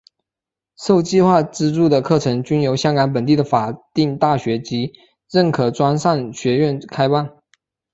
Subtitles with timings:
[0.77, 4.93] 受计划资助的课程均由香港本地的法定大学及
[5.29, 7.37] 认可专上学院开办。